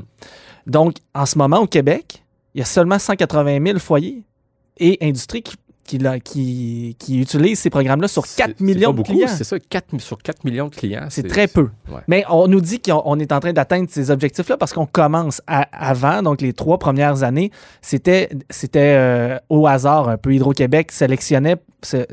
Donc, 0.68 0.98
en 1.14 1.26
ce 1.26 1.38
moment, 1.38 1.60
au 1.60 1.68
Québec, 1.68 2.24
il 2.54 2.60
y 2.60 2.62
a 2.62 2.66
seulement 2.66 3.00
180 3.00 3.66
000 3.66 3.80
foyers 3.80 4.24
et 4.78 4.98
industries 5.02 5.44
qui, 5.44 5.56
qui, 5.86 5.98
la- 6.00 6.20
qui, 6.20 6.96
qui 7.00 7.22
utilisent 7.22 7.60
ces 7.60 7.70
programmes-là 7.70 8.08
sur 8.08 8.26
C'est- 8.26 8.38
4 8.42 8.56
c'est 8.58 8.64
millions 8.64 8.94
pas 8.94 9.02
de 9.04 9.08
clients. 9.08 9.28
C'est 9.28 9.44
ça, 9.44 9.58
4, 9.60 10.00
sur 10.02 10.18
4 10.18 10.44
millions 10.44 10.68
de 10.68 10.76
clients. 10.76 11.06
C'est 11.10 11.28
très 11.28 11.48
peu. 11.48 11.70
ouais. 11.90 12.02
Mais 12.08 12.24
on 12.30 12.48
nous 12.48 12.60
dit 12.62 12.80
qu'on 12.82 13.02
on 13.06 13.20
est 13.20 13.32
en 13.32 13.40
train 13.40 13.54
d'atteindre 13.54 13.88
ces 13.90 14.10
objectifs-là 14.12 14.58
parce 14.58 14.74
qu'on 14.74 14.86
commence 14.88 15.42
à- 15.48 15.68
avant, 15.72 16.22
donc 16.24 16.42
les 16.42 16.54
trois 16.54 16.80
premières 16.80 17.24
années, 17.24 17.52
c'était 17.82 18.30
euh, 18.76 19.38
au 19.50 19.68
hasard 19.68 20.10
un 20.10 20.18
peu. 20.18 20.34
Hydro-Québec 20.34 20.92
sélectionnait 20.92 21.58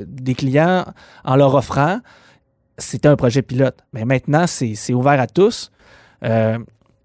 des 0.07 0.35
clients 0.35 0.85
en 1.25 1.37
leur 1.37 1.55
offrant. 1.55 1.99
C'était 2.79 3.09
un 3.09 3.17
projet 3.17 3.43
pilote. 3.43 3.79
Mais 3.93 4.05
maintenant, 4.05 4.47
c'est 4.47 4.75
c'est 4.75 4.93
ouvert 4.95 5.21
à 5.21 5.27
tous. 5.27 5.71
Euh, 6.25 6.59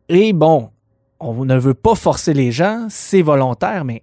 et 0.10 0.34
bon, 0.34 0.70
on 1.20 1.46
ne 1.46 1.58
veut 1.58 1.74
pas 1.74 1.96
forcer 1.96 2.34
les 2.34 2.52
gens, 2.52 2.88
c'est 2.90 3.22
volontaire, 3.22 3.84
mais 3.86 4.02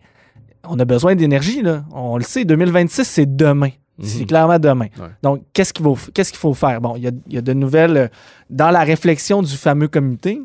on 0.68 0.78
a 0.78 0.84
besoin 0.84 1.14
d'énergie. 1.14 1.62
là. 1.62 1.84
On 1.92 2.16
le 2.16 2.22
sait, 2.24 2.44
2026, 2.44 3.04
c'est 3.04 3.36
demain. 3.36 3.70
C'est 4.02 4.20
Mhm. 4.20 4.26
clairement 4.26 4.58
demain. 4.58 4.86
Ouais. 4.98 5.06
Donc, 5.22 5.42
qu'est-ce 5.52 5.72
qu'il 5.72 5.84
faut, 5.84 5.96
qu'est-ce 6.12 6.30
qu'il 6.32 6.40
faut 6.40 6.54
faire? 6.54 6.80
Bon, 6.80 6.96
il 6.96 7.02
y 7.04 7.06
a, 7.06 7.12
il 7.28 7.34
y 7.34 7.38
a 7.38 7.42
de 7.42 7.52
nouvelles. 7.52 7.96
euh, 7.96 8.08
Dans 8.50 8.70
la 8.70 8.80
réflexion 8.80 9.40
du 9.42 9.56
fameux 9.56 9.86
comité, 9.88 10.40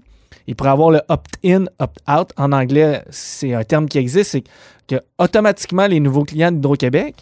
il 0.48 0.56
pourrait 0.56 0.70
avoir 0.70 0.92
le 0.92 1.02
opt-in, 1.10 1.66
opt-out. 1.80 2.30
En 2.38 2.52
anglais, 2.52 3.04
c'est 3.10 3.54
un 3.56 3.64
terme 3.64 3.88
qui 3.88 3.98
existe. 3.98 4.32
C'est 4.32 4.44
que 4.88 5.02
automatiquement, 5.18 5.88
les 5.88 6.00
nouveaux 6.00 6.26
clients 6.26 6.52
d'Hydro-Québec, 6.52 7.16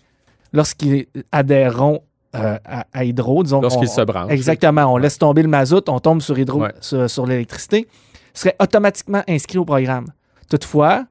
lorsqu'ils 0.54 1.06
adhéreront 1.32 2.02
euh, 2.36 2.58
à, 2.66 2.86
à 2.94 3.04
Hydro, 3.06 3.42
disons. 3.44 3.62
Lorsqu'ils 3.62 3.88
se 3.88 4.02
branchent. 4.02 4.32
Exactement. 4.32 4.94
On 4.94 4.98
laisse 4.98 5.18
tomber 5.18 5.42
le 5.44 5.48
mazout, 5.48 5.88
on 5.90 6.00
tombe 6.00 6.22
sur 6.22 6.38
Hydro, 6.38 6.62
Ouais. 6.64 6.74
sur, 6.82 7.10
sur 7.10 7.26
l'électricité, 7.26 7.88
seraient 8.34 8.56
automatiquement 8.62 9.24
inscrits 9.30 9.58
au 9.58 9.66
programme. 9.66 10.08
Toutefois, 10.50 11.06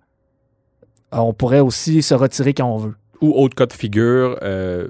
on 1.12 1.32
pourrait 1.32 1.61
aussi 1.61 2.03
se 2.03 2.14
retirer 2.14 2.55
quand 2.55 2.67
on 2.70 2.79
veut. 2.79 2.94
Ou 3.23 3.32
autre 3.32 3.55
cas 3.55 3.64
de 3.64 3.73
figure, 3.73 4.37
euh, 4.43 4.88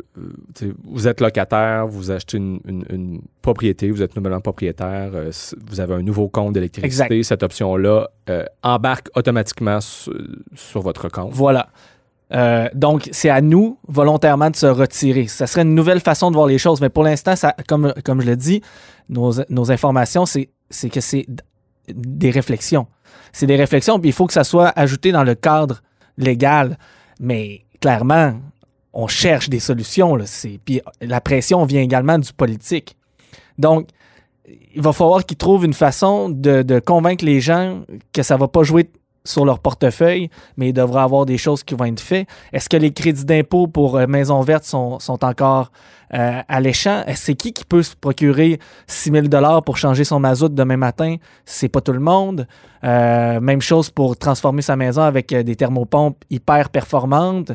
vous 0.84 1.06
êtes 1.06 1.20
locataire, 1.20 1.86
vous 1.86 2.10
achetez 2.10 2.38
une, 2.38 2.58
une- 2.66 2.84
une 2.90 3.20
propriété, 3.40 3.88
vous 3.92 4.02
êtes 4.02 4.16
nouvellement 4.16 4.40
propriétaire, 4.40 5.10
euh, 5.14 5.30
vous 5.68 5.78
avez 5.78 5.94
un 5.94 6.02
nouveau 6.02 6.28
compte 6.28 6.52
d'électricité, 6.54 7.22
cette 7.22 7.44
option-là 7.44 8.08
euh, 8.28 8.44
embarque 8.64 9.10
automatiquement 9.14 9.80
su- 9.80 10.10
sur, 10.56 10.80
votre 10.80 11.08
compte. 11.08 11.30
Voilà. 11.32 11.68
Euh, 12.34 12.68
donc, 12.74 13.08
c'est 13.12 13.30
à 13.30 13.40
nous, 13.40 13.78
volontairement, 13.86 14.50
de 14.50 14.56
se 14.56 14.66
retirer. 14.66 15.28
Ça 15.28 15.46
serait 15.46 15.62
une 15.62 15.76
nouvelle 15.76 16.00
façon 16.00 16.30
de 16.32 16.34
voir 16.34 16.48
les 16.48 16.58
choses, 16.58 16.80
mais 16.80 16.88
pour 16.88 17.04
l'instant, 17.04 17.34
comme, 17.68 17.94
comme 18.04 18.20
je 18.22 18.26
le 18.26 18.34
dis, 18.36 18.60
nos, 19.08 19.34
nos 19.48 19.70
informations, 19.70 20.26
c'est 20.26 20.48
que 20.90 21.00
c'est 21.00 21.26
des 21.88 22.30
réflexions. 22.32 22.88
C'est 23.32 23.46
des 23.46 23.54
réflexions, 23.54 24.00
puis 24.00 24.08
il 24.08 24.12
faut 24.12 24.26
que 24.26 24.32
ça 24.32 24.42
soit 24.42 24.72
ajouté 24.74 25.12
dans 25.12 25.22
le 25.22 25.36
cadre 25.36 25.82
légal. 26.18 26.78
Mais 27.20 27.64
clairement, 27.80 28.34
on 28.92 29.06
cherche 29.06 29.48
des 29.48 29.60
solutions. 29.60 30.16
Là. 30.16 30.24
Puis 30.64 30.80
la 31.00 31.20
pression 31.20 31.64
vient 31.64 31.82
également 31.82 32.18
du 32.18 32.32
politique. 32.32 32.96
Donc, 33.58 33.88
il 34.74 34.82
va 34.82 34.92
falloir 34.92 35.24
qu'ils 35.24 35.36
trouvent 35.36 35.64
une 35.64 35.74
façon 35.74 36.28
de, 36.28 36.80
convaincre 36.80 37.24
les 37.24 37.40
gens 37.40 37.82
que 38.12 38.22
ça 38.22 38.36
va 38.36 38.48
pas 38.48 38.62
jouer 38.62 38.90
sur 39.24 39.44
leur 39.44 39.58
portefeuille, 39.58 40.30
mais 40.56 40.68
il 40.68 40.72
devra 40.72 41.02
avoir 41.02 41.26
des 41.26 41.36
choses 41.36 41.64
qui 41.64 41.74
vont 41.74 41.86
être 41.86 42.00
faites. 42.00 42.28
Est-ce 42.52 42.68
que 42.68 42.76
les 42.76 42.92
crédits 42.92 43.24
d'impôt 43.24 43.66
pour 43.66 43.96
euh, 43.96 44.06
Maison 44.06 44.40
Verte 44.42 44.64
sont, 44.64 45.00
sont 45.00 45.24
encore 45.24 45.72
euh, 46.14 46.40
alléchants? 46.48 47.02
Est-ce- 47.06 47.24
C'est 47.26 47.34
qui 47.34 47.52
qui 47.52 47.64
peut 47.64 47.82
se 47.82 47.96
procurer 47.96 48.58
6 48.86 49.10
000 49.10 49.26
pour 49.64 49.76
changer 49.76 50.04
son 50.04 50.20
mazout 50.20 50.48
demain 50.48 50.76
matin? 50.76 51.16
C'est 51.44 51.68
pas 51.68 51.80
tout 51.80 51.92
le 51.92 52.00
monde. 52.00 52.46
Euh, 52.84 53.40
même 53.40 53.60
chose 53.62 53.90
pour 53.90 54.16
transformer 54.16 54.62
sa 54.62 54.76
maison 54.76 55.02
avec 55.02 55.32
euh, 55.32 55.42
des 55.42 55.56
thermopompes 55.56 56.22
hyper 56.30 56.68
performantes. 56.68 57.52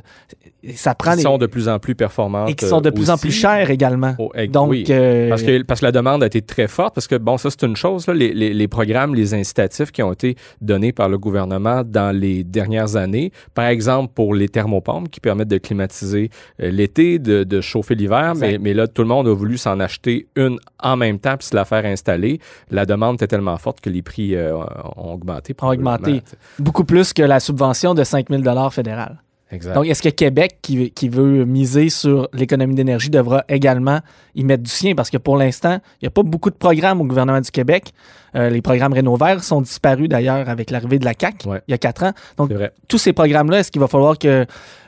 Ça 0.75 0.93
prend 0.93 1.15
Qui 1.15 1.21
sont 1.21 1.37
de 1.37 1.45
plus 1.47 1.69
en 1.69 1.79
plus 1.79 1.95
performantes. 1.95 2.49
et 2.49 2.53
qui 2.53 2.65
sont 2.65 2.81
de 2.81 2.89
euh, 2.89 2.91
plus 2.91 3.09
en 3.09 3.17
plus 3.17 3.31
chères 3.31 3.69
également. 3.69 4.13
Oh, 4.19 4.31
Donc, 4.49 4.69
oui. 4.71 4.83
euh, 4.89 5.29
Parce 5.29 5.41
que, 5.43 5.63
parce 5.63 5.79
que 5.79 5.85
la 5.85 5.91
demande 5.91 6.21
a 6.23 6.25
été 6.27 6.41
très 6.41 6.67
forte, 6.67 6.93
parce 6.95 7.07
que, 7.07 7.15
bon, 7.15 7.37
ça, 7.37 7.49
c'est 7.49 7.63
une 7.65 7.75
chose, 7.75 8.05
là, 8.07 8.13
les, 8.13 8.33
les- 8.33 8.53
les 8.53 8.67
programmes, 8.67 9.15
les 9.15 9.33
incitatifs 9.33 9.91
qui 9.91 10.03
ont 10.03 10.11
été 10.13 10.35
donnés 10.59 10.91
par 10.91 11.07
le 11.09 11.17
gouvernement 11.17 11.83
dans 11.85 12.15
les 12.15 12.43
dernières 12.43 12.95
années, 12.95 13.31
par 13.53 13.65
exemple 13.65 14.11
pour 14.13 14.35
les 14.35 14.49
thermopompes 14.49 15.09
qui 15.09 15.19
permettent 15.19 15.47
de 15.47 15.57
climatiser 15.57 16.29
euh, 16.61 16.69
l'été, 16.71 17.17
de, 17.19 17.43
de 17.43 17.61
chauffer 17.61 17.95
l'hiver, 17.95 18.33
mais, 18.41 18.73
là, 18.73 18.87
tout 18.87 19.01
le 19.01 19.07
monde 19.07 19.27
a 19.27 19.33
voulu 19.33 19.57
s'en 19.57 19.79
acheter 19.79 20.27
une 20.35 20.59
en 20.79 20.97
même 20.97 21.19
temps 21.19 21.37
puis 21.37 21.47
se 21.47 21.55
la 21.55 21.65
faire 21.65 21.85
installer. 21.85 22.39
La 22.69 22.85
demande 22.85 23.15
était 23.15 23.27
tellement 23.27 23.57
forte 23.57 23.81
que 23.81 23.89
les 23.89 24.01
prix 24.01 24.35
euh, 24.35 24.55
ont 24.97 25.13
augmenté. 25.13 25.55
Ont 25.61 25.69
augmenté. 25.69 26.21
beaucoup 26.59 26.83
plus 26.83 27.13
que 27.13 27.21
la 27.21 27.39
subvention 27.39 27.93
de 27.93 28.03
5 28.03 28.27
000 28.29 28.69
fédérale. 28.69 29.21
Exact. 29.51 29.73
Donc, 29.73 29.85
est-ce 29.87 30.01
que 30.01 30.09
Québec, 30.09 30.59
qui, 30.61 30.91
qui 30.91 31.09
veut 31.09 31.43
miser 31.43 31.89
sur 31.89 32.29
l'économie 32.33 32.73
d'énergie, 32.75 33.09
devra 33.09 33.43
également 33.49 33.99
y 34.33 34.43
mettre 34.43 34.63
du 34.63 34.71
sien? 34.71 34.95
Parce 34.95 35.09
que 35.09 35.17
pour 35.17 35.35
l'instant, 35.35 35.79
il 36.01 36.05
n'y 36.05 36.07
a 36.07 36.11
pas 36.11 36.23
beaucoup 36.23 36.49
de 36.49 36.55
programmes 36.55 37.01
au 37.01 37.05
gouvernement 37.05 37.41
du 37.41 37.51
Québec. 37.51 37.91
Euh, 38.35 38.49
les 38.49 38.61
programmes 38.61 38.93
Rénovaires 38.93 39.43
sont 39.43 39.61
disparus 39.61 40.07
d'ailleurs 40.07 40.47
avec 40.47 40.71
l'arrivée 40.71 40.99
de 40.99 41.05
la 41.05 41.13
CAQ 41.19 41.49
Ouais. 41.49 41.61
il 41.67 41.71
y 41.71 41.73
a 41.73 41.77
quatre 41.77 42.03
ans. 42.03 42.13
Donc, 42.37 42.51
tous 42.87 42.97
ces 42.97 43.11
programmes-là, 43.11 43.59
est-ce 43.59 43.71
qu'il 43.71 43.81
va 43.81 43.87
falloir 43.87 44.17
que 44.17 44.45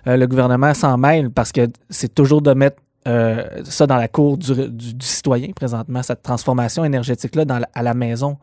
euh, 0.07 0.17
le 0.17 0.27
gouvernement 0.27 0.73
s'en 0.73 0.97
mêle? 0.97 1.29
Parce 1.29 1.51
que 1.51 1.67
c'est 1.89 2.13
toujours 2.13 2.41
de 2.41 2.53
mettre 2.53 2.77
euh, 3.07 3.43
ça 3.65 3.85
dans 3.87 3.97
la 3.97 4.07
cour 4.07 4.37
du, 4.37 4.53
du- 4.69 4.93
du 4.93 5.05
citoyen 5.05 5.49
présentement, 5.55 6.01
cette 6.03 6.23
transformation 6.23 6.83
énergétique-là 6.85 7.45
dans 7.45 7.59
la- 7.59 7.69
à 7.73 7.83
la 7.83 7.93
maison, 7.93 8.37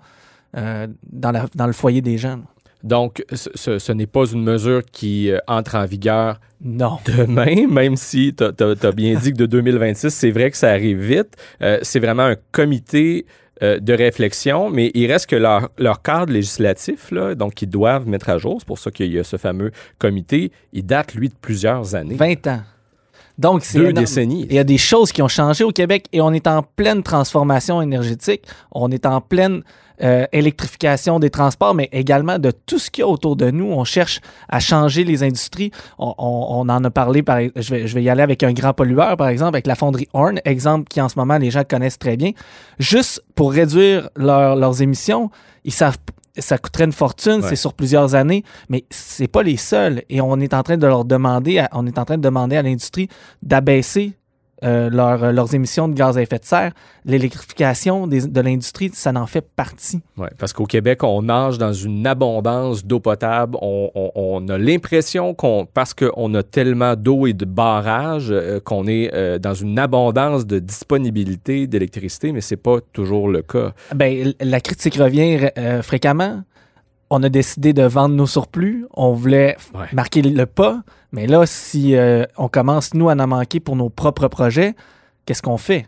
euh, 0.56 0.86
dans, 1.10 1.30
la- 1.32 1.46
dans 1.54 1.66
le 1.66 1.72
foyer 1.72 2.00
des 2.02 2.18
gens. 2.18 2.40
Donc, 2.82 3.22
ce, 3.34 3.92
n'est 3.92 4.06
pas 4.06 4.24
une 4.32 4.42
mesure 4.42 4.82
qui 4.90 5.30
euh, 5.30 5.38
entre 5.46 5.74
en 5.76 5.84
vigueur 5.84 6.40
Non. 6.62 6.98
demain, 7.04 7.66
même 7.70 7.96
si 7.96 8.34
tu 8.34 8.42
as, 8.44 8.92
bien 8.92 9.18
dit 9.18 9.32
que 9.32 9.36
de 9.38 9.46
2026, 9.46 10.08
c'est 10.10 10.30
vrai 10.30 10.50
que 10.50 10.56
ça 10.56 10.70
arrive 10.70 10.98
vite. 11.00 11.36
C'est 11.82 12.00
vraiment 12.00 12.22
un 12.24 12.36
comité 12.52 13.26
de 13.60 13.92
réflexion, 13.92 14.70
mais 14.70 14.90
il 14.94 15.12
reste 15.12 15.26
que 15.28 15.36
leur, 15.36 15.68
leur 15.76 16.00
cadre 16.00 16.32
législatif, 16.32 17.10
là, 17.10 17.34
donc 17.34 17.60
ils 17.60 17.68
doivent 17.68 18.08
mettre 18.08 18.30
à 18.30 18.38
jour, 18.38 18.56
c'est 18.58 18.66
pour 18.66 18.78
ça 18.78 18.90
qu'il 18.90 19.12
y 19.12 19.18
a 19.18 19.24
ce 19.24 19.36
fameux 19.36 19.70
comité, 19.98 20.50
il 20.72 20.86
date, 20.86 21.12
lui, 21.14 21.28
de 21.28 21.34
plusieurs 21.38 21.94
années. 21.94 22.14
20 22.14 22.46
ans. 22.46 22.62
Donc, 23.40 23.64
c'est 23.64 23.78
Deux 23.78 23.84
énorme. 23.88 24.04
décennies. 24.04 24.46
Il 24.50 24.54
y 24.54 24.58
a 24.58 24.64
des 24.64 24.76
choses 24.78 25.12
qui 25.12 25.22
ont 25.22 25.28
changé 25.28 25.64
au 25.64 25.70
Québec 25.72 26.04
et 26.12 26.20
on 26.20 26.32
est 26.32 26.46
en 26.46 26.62
pleine 26.62 27.02
transformation 27.02 27.80
énergétique. 27.80 28.42
On 28.70 28.90
est 28.90 29.06
en 29.06 29.20
pleine 29.22 29.62
euh, 30.02 30.26
électrification 30.32 31.18
des 31.18 31.30
transports, 31.30 31.74
mais 31.74 31.88
également 31.92 32.38
de 32.38 32.50
tout 32.50 32.78
ce 32.78 32.90
qu'il 32.90 33.00
y 33.02 33.04
a 33.04 33.08
autour 33.08 33.36
de 33.36 33.50
nous. 33.50 33.66
On 33.66 33.84
cherche 33.84 34.20
à 34.48 34.60
changer 34.60 35.04
les 35.04 35.22
industries. 35.22 35.70
On, 35.98 36.14
on- 36.18 36.46
on 36.50 36.68
en 36.68 36.84
a 36.84 36.90
parlé, 36.90 37.22
par, 37.22 37.38
je, 37.56 37.70
vais, 37.74 37.86
je 37.86 37.94
vais 37.94 38.02
y 38.02 38.08
aller 38.10 38.22
avec 38.22 38.42
un 38.42 38.52
grand 38.52 38.72
pollueur, 38.74 39.16
par 39.16 39.28
exemple, 39.28 39.54
avec 39.56 39.66
la 39.66 39.74
fonderie 39.74 40.08
Horn, 40.12 40.38
exemple 40.44 40.84
qui 40.88 41.00
en 41.00 41.08
ce 41.08 41.18
moment 41.18 41.38
les 41.38 41.50
gens 41.50 41.64
connaissent 41.68 41.98
très 41.98 42.16
bien. 42.18 42.32
Juste 42.78 43.22
pour 43.34 43.52
réduire 43.52 44.08
leur- 44.16 44.56
leurs 44.56 44.80
émissions, 44.82 45.30
ils 45.64 45.72
savent 45.72 45.98
ça 46.38 46.58
coûterait 46.58 46.84
une 46.84 46.92
fortune, 46.92 47.40
Ouais. 47.42 47.48
c'est 47.48 47.56
sur 47.56 47.74
plusieurs 47.74 48.14
années, 48.14 48.44
mais 48.68 48.84
c'est 48.90 49.28
pas 49.28 49.42
les 49.42 49.56
seuls. 49.56 50.02
Et 50.08 50.20
on 50.20 50.38
est 50.40 50.54
en 50.54 50.62
train 50.62 50.76
de 50.76 50.86
leur 50.86 51.04
demander, 51.04 51.58
à- 51.58 51.68
on 51.72 51.86
est 51.86 51.98
en 51.98 52.04
train 52.04 52.16
de 52.16 52.22
demander 52.22 52.56
à 52.56 52.62
l'industrie 52.62 53.08
d'abaisser 53.42 54.12
euh, 54.64 54.90
leur- 54.90 55.32
leurs 55.32 55.54
émissions 55.54 55.88
de 55.88 55.94
gaz 55.94 56.16
à 56.18 56.22
effet 56.22 56.38
de 56.38 56.44
serre. 56.44 56.72
L'électrification 57.04 58.06
de 58.06 58.40
l'industrie, 58.40 58.90
ça 58.92 59.12
en 59.14 59.26
fait 59.26 59.40
partie. 59.54 60.00
Ouais, 60.16 60.28
parce 60.38 60.52
qu'au 60.52 60.64
Québec, 60.66 61.02
on 61.04 61.22
nage 61.22 61.58
dans 61.58 61.72
une 61.72 62.06
abondance 62.06 62.84
d'eau 62.84 63.00
potable. 63.00 63.56
On, 63.60 63.90
on- 63.94 64.10
on 64.14 64.48
a 64.48 64.58
l'impression 64.58 65.34
qu'on, 65.34 65.66
parce 65.72 65.94
qu'on 65.94 66.34
a 66.34 66.42
tellement 66.42 66.94
d'eau 66.96 67.26
et 67.26 67.32
de 67.32 67.44
barrages, 67.44 68.28
euh, 68.30 68.60
qu'on 68.60 68.86
est 68.86 69.10
euh, 69.14 69.38
dans 69.38 69.54
une 69.54 69.78
abondance 69.78 70.46
de 70.46 70.58
disponibilité 70.58 71.66
d'électricité, 71.66 72.32
mais 72.32 72.40
c'est 72.40 72.56
pas 72.56 72.78
toujours 72.92 73.28
le 73.28 73.42
cas. 73.42 73.72
Ben, 73.94 74.32
la 74.40 74.60
critique 74.60 74.94
revient 74.96 75.48
euh, 75.58 75.82
fréquemment. 75.82 76.42
On 77.10 77.22
a 77.22 77.28
décidé 77.28 77.72
de 77.72 77.82
vendre 77.82 78.14
nos 78.14 78.26
surplus. 78.26 78.86
On 78.94 79.12
voulait 79.12 79.56
Ouais. 79.74 79.86
marquer 79.92 80.22
le 80.22 80.46
pas. 80.46 80.82
Mais 81.12 81.26
là, 81.26 81.44
si 81.46 81.96
euh, 81.96 82.24
on 82.36 82.48
commence, 82.48 82.94
nous, 82.94 83.08
à 83.08 83.14
en 83.14 83.26
manquer 83.26 83.60
pour 83.60 83.76
nos 83.76 83.88
propres 83.88 84.28
projets, 84.28 84.74
qu'est-ce 85.26 85.42
qu'on 85.42 85.56
fait? 85.56 85.86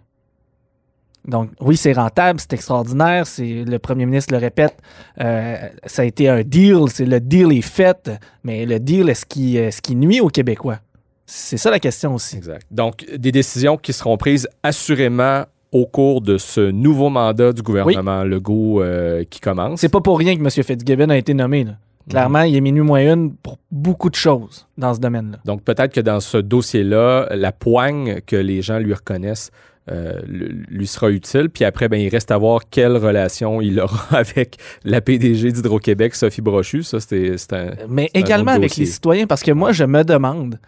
Donc, 1.26 1.50
oui, 1.60 1.76
c'est 1.76 1.92
rentable, 1.92 2.40
c'est 2.40 2.52
extraordinaire. 2.52 3.26
C'est, 3.26 3.64
le 3.64 3.78
premier 3.78 4.06
ministre 4.06 4.32
le 4.32 4.40
répète, 4.40 4.76
euh, 5.20 5.56
ça 5.86 6.02
a 6.02 6.04
été 6.04 6.28
un 6.28 6.42
deal. 6.42 6.84
C'est, 6.88 7.04
le 7.04 7.20
deal 7.20 7.52
est 7.52 7.62
fait. 7.62 8.10
Mais 8.42 8.66
le 8.66 8.80
deal, 8.80 9.08
est-ce 9.08 9.24
qui, 9.24 9.56
est-ce 9.56 9.80
qui 9.80 9.94
nuit 9.94 10.20
aux 10.20 10.28
Québécois? 10.28 10.78
C'est 11.24 11.56
ça 11.56 11.70
la 11.70 11.78
question 11.78 12.14
aussi. 12.14 12.36
Exact. 12.36 12.66
Donc, 12.70 13.06
des 13.16 13.30
décisions 13.30 13.76
qui 13.76 13.92
seront 13.92 14.16
prises 14.16 14.48
assurément 14.62 15.44
au 15.70 15.86
cours 15.86 16.20
de 16.20 16.36
ce 16.36 16.70
nouveau 16.70 17.08
mandat 17.08 17.52
du 17.52 17.62
gouvernement 17.62 18.24
Legault 18.24 18.82
euh, 18.82 19.24
qui 19.30 19.40
commence. 19.40 19.80
C'est 19.80 19.88
pas 19.88 20.02
pour 20.02 20.18
rien 20.18 20.36
que 20.36 20.40
M. 20.40 20.50
Fitzgibbon 20.50 21.08
a 21.08 21.16
été 21.16 21.32
nommé. 21.32 21.64
là. 21.64 21.72
Clairement, 22.08 22.42
il 22.42 22.56
est 22.56 22.60
minuit 22.60 22.82
moins 22.82 23.12
une 23.12 23.34
pour 23.34 23.58
beaucoup 23.70 24.10
de 24.10 24.14
choses 24.14 24.66
dans 24.76 24.94
ce 24.94 25.00
domaine-là. 25.00 25.38
Donc, 25.44 25.62
peut-être 25.62 25.92
que 25.92 26.00
dans 26.00 26.20
ce 26.20 26.38
dossier-là, 26.38 27.28
la 27.30 27.52
poigne 27.52 28.20
que 28.26 28.36
les 28.36 28.62
gens 28.62 28.78
lui 28.78 28.94
reconnaissent 28.94 29.50
euh, 29.90 30.20
lui 30.24 30.86
sera 30.86 31.10
utile. 31.10 31.50
Puis 31.50 31.64
après, 31.64 31.88
ben, 31.88 32.00
il 32.00 32.08
reste 32.08 32.30
à 32.30 32.38
voir 32.38 32.60
quelle 32.70 32.96
relation 32.96 33.60
il 33.60 33.80
aura 33.80 34.16
avec 34.16 34.56
la 34.84 35.00
PDG 35.00 35.50
d'Hydro-Québec, 35.50 36.14
Sophie 36.14 36.40
Brochu. 36.40 36.84
Ça, 36.84 37.00
c'est 37.00 37.52
un... 37.52 37.70
Mais 37.88 38.08
un 38.14 38.20
également 38.20 38.52
avec 38.52 38.70
dossier. 38.70 38.84
les 38.84 38.90
citoyens, 38.90 39.26
parce 39.26 39.42
que 39.42 39.50
moi, 39.50 39.72
je 39.72 39.82
me 39.82 40.04
demande, 40.04 40.60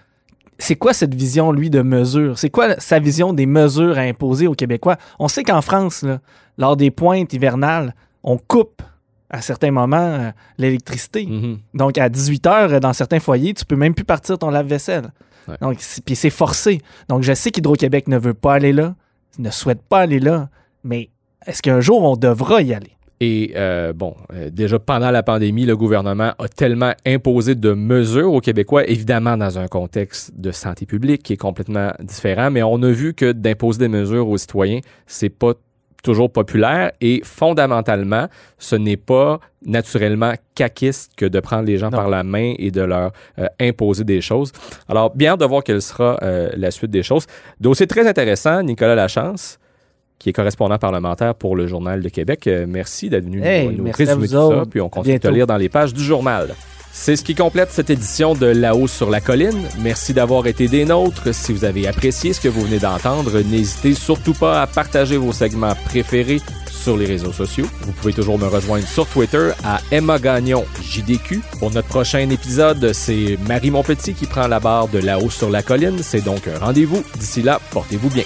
c'est 0.59 0.75
quoi 0.75 0.93
cette 0.93 1.15
vision, 1.15 1.53
lui, 1.53 1.71
de 1.71 1.83
mesures? 1.83 2.39
C'est 2.41 2.51
quoi 2.51 2.81
sa 2.81 2.99
vision 2.99 3.33
des 3.33 3.47
mesures 3.47 3.99
à 3.99 4.03
imposer 4.03 4.49
aux 4.49 4.55
Québécois? 4.55 4.97
On 5.21 5.29
sait 5.29 5.45
qu'en 5.45 5.63
France, 5.63 6.03
là, 6.03 6.21
lors 6.59 6.77
des 6.77 6.91
pointes 6.91 7.33
hivernales, 7.33 7.95
on 8.25 8.37
coupe 8.37 8.83
à 9.31 9.41
certains 9.41 9.71
moments 9.71 9.97
euh, 9.97 10.31
l'électricité. 10.59 11.27
Mhm. 11.27 11.59
Donc, 11.75 11.99
à 11.99 12.09
18 12.09 12.47
heures, 12.47 12.73
euh, 12.73 12.81
dans 12.81 12.93
certains 12.93 13.21
foyers, 13.21 13.55
tu 13.55 13.65
peux 13.65 13.77
même 13.77 13.95
plus 13.95 14.05
partir 14.05 14.39
ton 14.39 14.51
lave-vaisselle. 14.51 15.11
Ouais. 15.49 15.57
Donc, 15.61 15.79
puis 16.05 16.17
c'est 16.17 16.31
forcé. 16.31 16.81
Donc, 17.09 17.23
je 17.23 17.33
sais 17.33 17.51
qu'Hydro-Québec 17.51 18.09
ne 18.09 18.19
veut 18.19 18.35
pas 18.35 18.55
aller 18.55 18.73
là, 18.73 18.95
ne 19.39 19.51
souhaite 19.51 19.83
pas 19.83 20.01
aller 20.01 20.21
là, 20.21 20.49
mais 20.85 21.11
est-ce 21.47 21.63
qu'un 21.63 21.81
jour, 21.81 22.03
on 22.03 22.17
devra 22.17 22.63
y 22.63 22.73
aller? 22.73 22.95
Et 23.21 23.53
euh, 23.55 23.93
bon, 23.93 24.17
euh, 24.33 24.51
déjà 24.51 24.79
pendant 24.79 25.11
la 25.11 25.23
pandémie, 25.23 25.65
le 25.65 25.77
gouvernement 25.77 26.33
a 26.39 26.49
tellement 26.49 26.93
imposé 27.07 27.55
de 27.55 27.73
mesures 27.73 28.33
aux 28.33 28.41
Québécois, 28.41 28.87
évidemment 28.89 29.37
dans 29.37 29.59
un 29.59 29.69
contexte 29.69 30.33
de 30.39 30.51
santé 30.51 30.85
publique 30.85 31.23
qui 31.23 31.35
est 31.35 31.39
complètement 31.39 31.93
différent, 32.01 32.51
mais 32.51 32.63
on 32.63 32.83
a 32.83 32.91
vu 32.91 33.15
que 33.15 33.33
d'imposer 33.33 33.79
des 33.79 33.89
mesures 33.89 34.29
aux 34.29 34.37
citoyens, 34.37 34.81
c'est 35.07 35.31
pas 35.31 35.55
toujours 36.05 36.31
populaire 36.31 36.93
et 37.01 37.21
fondamentalement, 37.25 38.29
ce 38.59 38.77
n'est 38.77 38.97
pas 38.97 39.41
naturellement 39.67 40.35
caquiste 40.55 41.13
que 41.17 41.27
de 41.27 41.41
prendre 41.41 41.65
les 41.65 41.79
gens 41.79 41.91
Non. 41.91 41.97
par 41.97 42.09
la 42.09 42.23
main 42.23 42.55
et 42.59 42.71
de 42.71 42.83
leur 42.83 43.11
euh, 43.39 43.47
imposer 43.59 44.05
des 44.05 44.21
choses. 44.21 44.53
Alors, 44.89 45.15
bien 45.17 45.37
de 45.37 45.45
voir 45.45 45.65
quelle 45.65 45.83
sera 45.83 46.19
euh, 46.23 46.51
la 46.55 46.71
suite 46.71 46.91
des 46.91 47.03
choses. 47.03 47.27
Dossier 47.59 47.87
très 47.89 48.07
intéressant, 48.07 48.63
Nicolas 48.63 48.95
Lachance 48.95 49.59
qui 50.21 50.31
est 50.31 50.33
correspondant 50.33 50.79
parlementaire 50.79 51.35
pour 51.35 51.57
le 51.57 51.67
Journal 51.67 52.01
de 52.01 52.09
Québec. 52.09 52.47
Euh, 52.47 52.67
merci 52.69 53.11
d'être 53.11 53.25
venu 53.25 53.43
Hey, 53.43 53.67
nous, 53.67 53.83
nous 53.83 53.89
à 53.89 53.93
résumer 53.93 54.29
tout 54.29 54.51
ça, 54.51 54.63
puis 54.71 54.81
on 54.81 54.87
À 54.87 54.91
continue 54.91 55.17
de 55.17 55.21
te 55.21 55.29
lire 55.29 55.47
dans 55.47 55.57
les 55.57 55.69
pages 55.69 55.93
du 55.93 56.03
journal. 56.03 56.55
C'est 56.97 57.17
ce 57.17 57.25
qui 57.25 57.35
complète 57.35 57.73
cette 57.73 57.91
édition 57.91 58.35
de 58.35 58.47
La-haut 58.47 58.87
sur 58.87 59.11
la 59.11 59.21
colline. 59.21 59.69
Merci 59.81 60.15
d'avoir 60.15 60.47
été 60.47 60.69
des 60.69 60.85
nôtres. 60.85 61.35
Si 61.35 61.53
vous 61.53 61.65
avez 61.65 61.89
apprécié 61.89 62.33
ce 62.33 62.41
que 62.41 62.49
vous 62.49 62.63
venez 62.63 62.79
d'entendre, 62.79 63.41
n'hésitez 63.41 63.95
surtout 63.95 64.33
pas 64.33 64.63
à 64.63 64.67
partager 64.69 65.17
vos 65.17 65.33
segments 65.33 65.75
préférés 65.87 66.41
sur 66.71 66.97
les 66.97 67.05
réseaux 67.05 67.33
sociaux. 67.33 67.67
Vous 67.83 67.93
pouvez 67.93 68.13
toujours 68.13 68.39
me 68.39 68.47
rejoindre 68.47 68.87
sur 68.87 69.07
Twitter 69.09 69.51
à 69.65 69.81
Emma 69.91 70.21
Gagnon 70.21 70.65
JDQ. 70.83 71.41
Pour 71.59 71.73
notre 71.73 71.89
prochain 71.89 72.31
épisode, 72.31 72.93
c'est 72.93 73.39
Marie 73.49 73.73
Montpetit 73.73 74.15
qui 74.15 74.27
prend 74.27 74.47
la 74.47 74.61
barre 74.61 74.87
de 74.87 75.01
La-haut 75.01 75.31
sur 75.31 75.51
la 75.51 75.63
colline. 75.63 75.99
C'est 76.01 76.25
donc 76.25 76.47
un 76.47 76.59
rendez-vous. 76.59 77.05
D'ici 77.19 77.43
là, 77.43 77.61
portez-vous 77.73 78.09
bien. 78.09 78.25